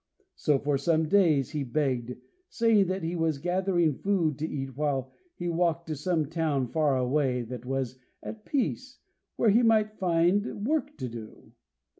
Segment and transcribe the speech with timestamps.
[0.35, 2.17] So for some days he begged,
[2.49, 6.97] saying that he was gathering food to eat while he walked to some town far
[6.97, 8.97] away that was at peace,
[9.35, 11.51] where he might find work to do.